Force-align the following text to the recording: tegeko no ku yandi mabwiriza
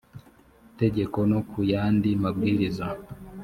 tegeko 0.79 1.17
no 1.31 1.39
ku 1.49 1.59
yandi 1.71 2.09
mabwiriza 2.23 2.85